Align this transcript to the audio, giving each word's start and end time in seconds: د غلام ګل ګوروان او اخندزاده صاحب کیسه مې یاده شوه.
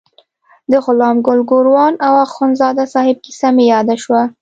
د 0.71 0.73
غلام 0.85 1.17
ګل 1.27 1.39
ګوروان 1.49 1.93
او 2.05 2.13
اخندزاده 2.25 2.85
صاحب 2.93 3.17
کیسه 3.25 3.49
مې 3.55 3.65
یاده 3.73 3.95
شوه. 4.03 4.21